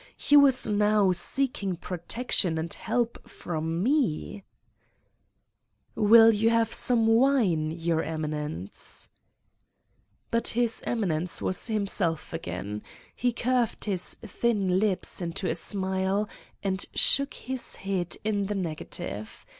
He 0.17 0.35
was 0.35 0.65
now 0.65 1.11
seeking 1.11 1.75
protection 1.75 2.57
and 2.57 2.73
help 2.73 3.29
from 3.29 3.83
Me!" 3.83 4.43
Will 5.95 6.31
you 6.31 6.49
have 6.49 6.73
some 6.73 7.05
wine, 7.05 7.69
Your 7.69 8.01
Eminence 8.01 9.09
1" 10.29 10.29
But 10.31 10.47
His 10.57 10.81
Eminence 10.87 11.39
was 11.39 11.67
himself 11.67 12.33
again. 12.33 12.81
He 13.15 13.31
curved 13.31 13.85
his 13.85 14.15
thin 14.15 14.79
lips 14.79 15.21
into 15.21 15.47
a 15.47 15.53
smile 15.53 16.27
and 16.63 16.83
shook 16.95 17.35
his 17.35 17.75
head 17.75 18.17
in 18.23 18.47
the 18.47 18.55
negative. 18.55 19.45